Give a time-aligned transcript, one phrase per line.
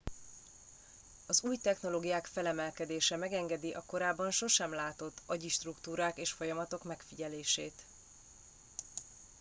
[1.27, 7.85] az új technológiák felemelkedése megengedi a korábban sosem látott agyi struktúrák és folyamatok megfigyelését